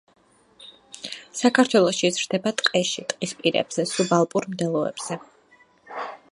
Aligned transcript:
საქართველოში 1.41 2.09
იზრდება 2.09 2.55
ტყეში, 2.63 3.05
ტყის 3.13 3.37
პირებზე, 3.43 3.87
სუბალპურ 3.93 4.51
მდელოებზე. 4.55 5.23